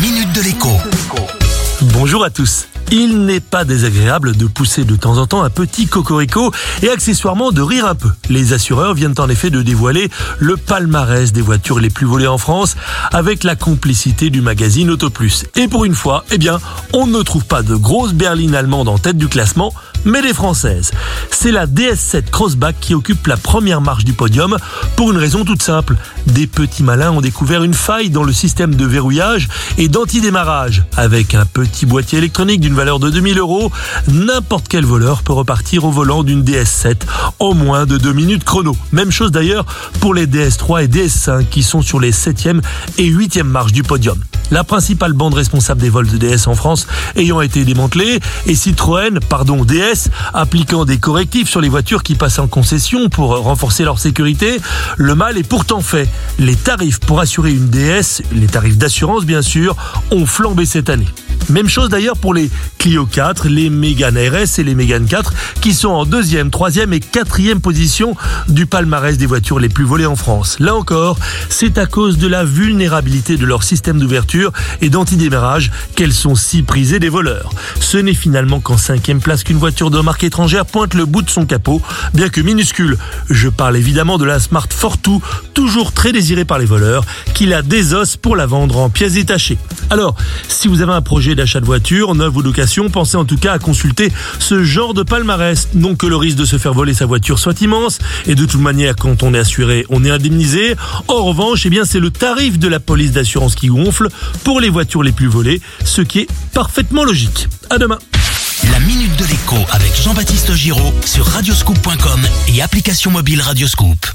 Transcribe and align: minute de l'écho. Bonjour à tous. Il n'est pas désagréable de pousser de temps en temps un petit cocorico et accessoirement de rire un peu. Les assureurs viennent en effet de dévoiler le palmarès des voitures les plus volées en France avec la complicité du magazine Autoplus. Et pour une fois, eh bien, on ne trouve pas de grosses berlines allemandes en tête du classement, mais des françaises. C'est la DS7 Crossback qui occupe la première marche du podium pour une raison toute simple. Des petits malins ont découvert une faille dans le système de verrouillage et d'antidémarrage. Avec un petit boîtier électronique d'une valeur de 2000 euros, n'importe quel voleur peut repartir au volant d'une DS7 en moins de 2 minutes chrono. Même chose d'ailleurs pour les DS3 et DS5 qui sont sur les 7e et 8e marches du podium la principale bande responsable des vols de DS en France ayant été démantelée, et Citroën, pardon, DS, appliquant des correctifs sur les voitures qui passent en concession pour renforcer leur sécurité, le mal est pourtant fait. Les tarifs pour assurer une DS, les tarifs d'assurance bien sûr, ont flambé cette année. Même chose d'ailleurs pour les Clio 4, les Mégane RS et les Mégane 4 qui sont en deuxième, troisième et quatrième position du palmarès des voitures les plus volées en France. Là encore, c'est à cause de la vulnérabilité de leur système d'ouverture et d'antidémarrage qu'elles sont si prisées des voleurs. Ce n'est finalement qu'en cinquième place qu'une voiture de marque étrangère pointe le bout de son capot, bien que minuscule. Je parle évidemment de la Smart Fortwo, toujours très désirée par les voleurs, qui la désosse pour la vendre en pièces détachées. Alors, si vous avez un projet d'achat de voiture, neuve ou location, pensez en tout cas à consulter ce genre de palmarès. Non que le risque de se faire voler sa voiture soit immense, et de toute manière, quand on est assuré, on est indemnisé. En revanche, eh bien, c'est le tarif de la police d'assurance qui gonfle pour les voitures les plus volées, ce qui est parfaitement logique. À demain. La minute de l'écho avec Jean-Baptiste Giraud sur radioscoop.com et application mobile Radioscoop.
minute 0.00 0.32
de 0.32 0.42
l'écho. 0.42 0.68
Bonjour 1.94 2.22
à 2.22 2.30
tous. 2.30 2.68
Il 2.90 3.26
n'est 3.26 3.40
pas 3.40 3.64
désagréable 3.64 4.36
de 4.36 4.46
pousser 4.46 4.84
de 4.84 4.96
temps 4.96 5.18
en 5.18 5.26
temps 5.26 5.42
un 5.42 5.50
petit 5.50 5.86
cocorico 5.86 6.52
et 6.82 6.88
accessoirement 6.88 7.50
de 7.50 7.60
rire 7.60 7.84
un 7.84 7.94
peu. 7.94 8.08
Les 8.30 8.52
assureurs 8.52 8.94
viennent 8.94 9.14
en 9.18 9.28
effet 9.28 9.50
de 9.50 9.60
dévoiler 9.60 10.08
le 10.38 10.56
palmarès 10.56 11.32
des 11.32 11.42
voitures 11.42 11.80
les 11.80 11.90
plus 11.90 12.06
volées 12.06 12.26
en 12.26 12.38
France 12.38 12.76
avec 13.12 13.44
la 13.44 13.56
complicité 13.56 14.30
du 14.30 14.40
magazine 14.40 14.88
Autoplus. 14.90 15.44
Et 15.56 15.68
pour 15.68 15.84
une 15.84 15.94
fois, 15.94 16.24
eh 16.30 16.38
bien, 16.38 16.60
on 16.92 17.06
ne 17.06 17.20
trouve 17.22 17.44
pas 17.44 17.62
de 17.62 17.74
grosses 17.74 18.14
berlines 18.14 18.54
allemandes 18.54 18.88
en 18.88 18.98
tête 18.98 19.18
du 19.18 19.28
classement, 19.28 19.74
mais 20.08 20.22
des 20.22 20.34
françaises. 20.34 20.90
C'est 21.30 21.52
la 21.52 21.66
DS7 21.66 22.30
Crossback 22.30 22.76
qui 22.80 22.94
occupe 22.94 23.26
la 23.26 23.36
première 23.36 23.80
marche 23.80 24.04
du 24.04 24.12
podium 24.12 24.56
pour 24.96 25.12
une 25.12 25.18
raison 25.18 25.44
toute 25.44 25.62
simple. 25.62 25.96
Des 26.26 26.46
petits 26.46 26.82
malins 26.82 27.12
ont 27.12 27.20
découvert 27.20 27.62
une 27.62 27.74
faille 27.74 28.10
dans 28.10 28.24
le 28.24 28.32
système 28.32 28.74
de 28.74 28.84
verrouillage 28.84 29.48
et 29.76 29.88
d'antidémarrage. 29.88 30.84
Avec 30.96 31.34
un 31.34 31.44
petit 31.44 31.86
boîtier 31.86 32.18
électronique 32.18 32.60
d'une 32.60 32.74
valeur 32.74 32.98
de 32.98 33.10
2000 33.10 33.38
euros, 33.38 33.70
n'importe 34.08 34.66
quel 34.68 34.84
voleur 34.84 35.22
peut 35.22 35.34
repartir 35.34 35.84
au 35.84 35.90
volant 35.90 36.22
d'une 36.22 36.42
DS7 36.42 36.96
en 37.38 37.54
moins 37.54 37.86
de 37.86 37.98
2 37.98 38.12
minutes 38.12 38.44
chrono. 38.44 38.76
Même 38.92 39.10
chose 39.10 39.30
d'ailleurs 39.30 39.66
pour 40.00 40.14
les 40.14 40.26
DS3 40.26 40.84
et 40.84 40.88
DS5 40.88 41.46
qui 41.48 41.62
sont 41.62 41.82
sur 41.82 42.00
les 42.00 42.12
7e 42.12 42.60
et 42.96 43.10
8e 43.10 43.42
marches 43.42 43.72
du 43.72 43.82
podium 43.82 44.18
la 44.50 44.64
principale 44.64 45.12
bande 45.12 45.34
responsable 45.34 45.80
des 45.80 45.90
vols 45.90 46.08
de 46.08 46.16
DS 46.16 46.46
en 46.46 46.54
France 46.54 46.86
ayant 47.16 47.40
été 47.40 47.64
démantelée, 47.64 48.20
et 48.46 48.54
Citroën, 48.54 49.20
pardon, 49.28 49.64
DS, 49.64 50.08
appliquant 50.34 50.84
des 50.84 50.98
correctifs 50.98 51.48
sur 51.48 51.60
les 51.60 51.68
voitures 51.68 52.02
qui 52.02 52.14
passent 52.14 52.38
en 52.38 52.48
concession 52.48 53.08
pour 53.08 53.36
renforcer 53.36 53.84
leur 53.84 53.98
sécurité, 53.98 54.60
le 54.96 55.14
mal 55.14 55.38
est 55.38 55.48
pourtant 55.48 55.80
fait. 55.80 56.08
Les 56.38 56.56
tarifs 56.56 57.00
pour 57.00 57.20
assurer 57.20 57.52
une 57.52 57.68
DS, 57.68 58.22
les 58.32 58.46
tarifs 58.46 58.78
d'assurance 58.78 59.24
bien 59.24 59.42
sûr, 59.42 59.76
ont 60.10 60.26
flambé 60.26 60.66
cette 60.66 60.90
année. 60.90 61.08
Même 61.50 61.68
chose 61.68 61.88
d'ailleurs 61.88 62.18
pour 62.18 62.34
les 62.34 62.50
Clio 62.78 63.06
4, 63.06 63.48
les 63.48 63.70
Mégane 63.70 64.18
RS 64.18 64.58
et 64.58 64.64
les 64.64 64.74
Mégane 64.74 65.06
4 65.06 65.32
qui 65.60 65.72
sont 65.72 65.88
en 65.88 66.04
deuxième, 66.04 66.50
troisième 66.50 66.92
et 66.92 67.00
quatrième 67.00 67.60
position 67.60 68.16
du 68.48 68.66
palmarès 68.66 69.16
des 69.16 69.26
voitures 69.26 69.58
les 69.58 69.68
plus 69.68 69.84
volées 69.84 70.06
en 70.06 70.16
France. 70.16 70.58
Là 70.60 70.74
encore, 70.74 71.18
c'est 71.48 71.78
à 71.78 71.86
cause 71.86 72.18
de 72.18 72.26
la 72.26 72.44
vulnérabilité 72.44 73.36
de 73.36 73.46
leur 73.46 73.62
système 73.62 73.98
d'ouverture 73.98 74.52
et 74.82 74.90
d'antidémarrage 74.90 75.70
qu'elles 75.96 76.12
sont 76.12 76.34
si 76.34 76.62
prisées 76.62 77.00
des 77.00 77.08
voleurs. 77.08 77.50
Ce 77.80 77.96
n'est 77.96 78.14
finalement 78.14 78.60
qu'en 78.60 78.76
cinquième 78.76 79.20
place 79.20 79.42
qu'une 79.42 79.58
voiture 79.58 79.90
de 79.90 80.00
marque 80.00 80.24
étrangère 80.24 80.66
pointe 80.66 80.94
le 80.94 81.06
bout 81.06 81.22
de 81.22 81.30
son 81.30 81.46
capot, 81.46 81.80
bien 82.14 82.28
que 82.28 82.40
minuscule. 82.40 82.98
Je 83.30 83.48
parle 83.48 83.76
évidemment 83.76 84.18
de 84.18 84.24
la 84.24 84.38
Smart 84.38 84.68
Fortwo, 84.68 85.22
toujours 85.54 85.92
très 85.92 86.12
désirée 86.12 86.44
par 86.44 86.58
les 86.58 86.66
voleurs, 86.66 87.04
qui 87.34 87.46
la 87.46 87.62
désosse 87.62 88.16
pour 88.16 88.36
la 88.36 88.46
vendre 88.46 88.78
en 88.78 88.90
pièces 88.90 89.14
détachées. 89.14 89.58
Alors, 89.90 90.14
si 90.48 90.68
vous 90.68 90.82
avez 90.82 90.92
un 90.92 91.02
projet 91.02 91.34
d'achat 91.38 91.60
de 91.60 91.66
voiture, 91.66 92.16
neuve 92.16 92.36
ou 92.36 92.42
location, 92.42 92.90
pensez 92.90 93.16
en 93.16 93.24
tout 93.24 93.36
cas 93.36 93.52
à 93.52 93.58
consulter 93.60 94.12
ce 94.40 94.64
genre 94.64 94.92
de 94.92 95.04
palmarès. 95.04 95.68
Non 95.74 95.94
que 95.94 96.06
le 96.06 96.16
risque 96.16 96.36
de 96.36 96.44
se 96.44 96.58
faire 96.58 96.74
voler 96.74 96.94
sa 96.94 97.06
voiture 97.06 97.38
soit 97.38 97.60
immense, 97.60 98.00
et 98.26 98.34
de 98.34 98.44
toute 98.44 98.60
manière, 98.60 98.96
quand 98.96 99.22
on 99.22 99.32
est 99.34 99.38
assuré, 99.38 99.86
on 99.88 100.04
est 100.04 100.10
indemnisé. 100.10 100.74
En 101.06 101.22
revanche, 101.22 101.64
eh 101.64 101.70
bien, 101.70 101.84
c'est 101.84 102.00
le 102.00 102.10
tarif 102.10 102.58
de 102.58 102.66
la 102.66 102.80
police 102.80 103.12
d'assurance 103.12 103.54
qui 103.54 103.68
gonfle 103.68 104.08
pour 104.42 104.60
les 104.60 104.68
voitures 104.68 105.04
les 105.04 105.12
plus 105.12 105.28
volées, 105.28 105.60
ce 105.84 106.02
qui 106.02 106.20
est 106.20 106.28
parfaitement 106.52 107.04
logique. 107.04 107.48
À 107.70 107.78
demain. 107.78 107.98
La 108.72 108.80
minute 108.80 109.16
de 109.16 109.24
l'écho 109.26 109.56
avec 109.70 109.94
Jean-Baptiste 109.94 110.52
Giraud 110.54 110.92
sur 111.06 111.24
radioscoop.com 111.24 112.20
et 112.48 112.62
application 112.62 113.12
mobile 113.12 113.40
Radioscoop. 113.40 114.06